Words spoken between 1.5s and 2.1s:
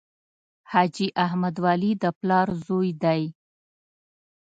ولي د